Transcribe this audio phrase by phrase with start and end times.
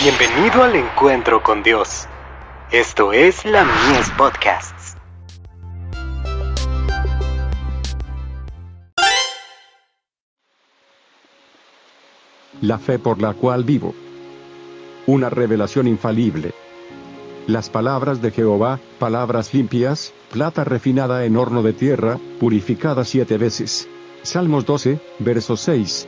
[0.00, 2.06] Bienvenido al encuentro con Dios.
[2.70, 4.96] Esto es la Mies Podcasts.
[12.60, 13.92] La fe por la cual vivo.
[15.08, 16.52] Una revelación infalible.
[17.48, 23.88] Las palabras de Jehová, palabras limpias, plata refinada en horno de tierra, purificada siete veces.
[24.22, 26.06] Salmos 12, verso 6.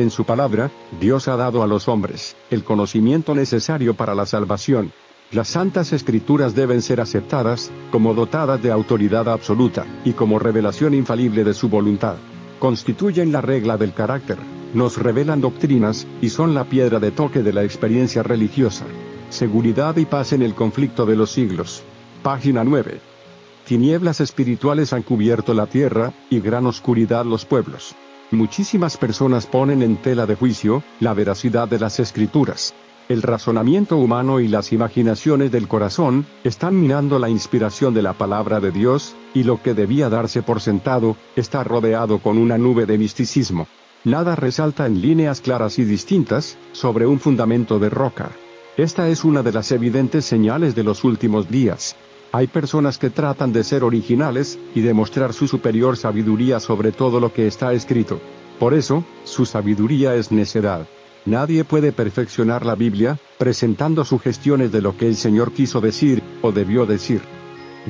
[0.00, 4.92] En su palabra, Dios ha dado a los hombres el conocimiento necesario para la salvación.
[5.30, 11.44] Las santas escrituras deben ser aceptadas como dotadas de autoridad absoluta y como revelación infalible
[11.44, 12.14] de su voluntad.
[12.60, 14.38] Constituyen la regla del carácter,
[14.72, 18.86] nos revelan doctrinas y son la piedra de toque de la experiencia religiosa.
[19.28, 21.82] Seguridad y paz en el conflicto de los siglos.
[22.22, 23.02] Página 9.
[23.66, 27.94] Tinieblas espirituales han cubierto la tierra, y gran oscuridad los pueblos.
[28.32, 32.74] Muchísimas personas ponen en tela de juicio la veracidad de las escrituras.
[33.08, 38.60] El razonamiento humano y las imaginaciones del corazón están minando la inspiración de la palabra
[38.60, 42.98] de Dios, y lo que debía darse por sentado está rodeado con una nube de
[42.98, 43.66] misticismo.
[44.04, 48.30] Nada resalta en líneas claras y distintas sobre un fundamento de roca.
[48.76, 51.96] Esta es una de las evidentes señales de los últimos días.
[52.32, 57.32] Hay personas que tratan de ser originales y demostrar su superior sabiduría sobre todo lo
[57.32, 58.20] que está escrito.
[58.60, 60.86] Por eso, su sabiduría es necedad.
[61.26, 66.52] Nadie puede perfeccionar la Biblia, presentando sugestiones de lo que el Señor quiso decir, o
[66.52, 67.20] debió decir.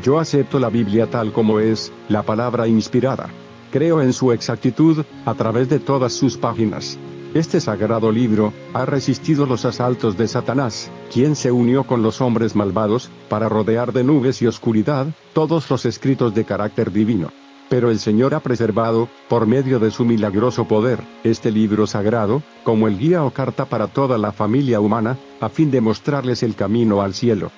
[0.02, 3.28] Yo acepto la Biblia tal como es, la palabra inspirada.
[3.70, 6.98] Creo en su exactitud, a través de todas sus páginas.
[7.32, 12.56] Este sagrado libro ha resistido los asaltos de Satanás, quien se unió con los hombres
[12.56, 17.30] malvados, para rodear de nubes y oscuridad, todos los escritos de carácter divino.
[17.68, 22.88] Pero el Señor ha preservado, por medio de su milagroso poder, este libro sagrado, como
[22.88, 27.00] el guía o carta para toda la familia humana, a fin de mostrarles el camino
[27.00, 27.52] al cielo.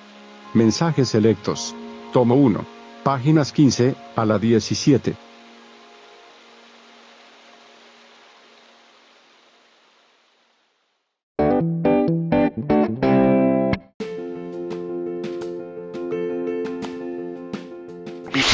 [0.53, 1.73] Mensajes selectos.
[2.13, 2.63] Tomo 1.
[3.03, 5.15] Páginas 15 a la 17.